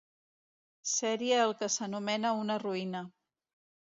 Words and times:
Serie 0.91 1.41
el 1.43 1.53
que 1.59 1.69
s'anomena 1.75 2.33
una 2.39 2.57
ruïna. 2.65 3.03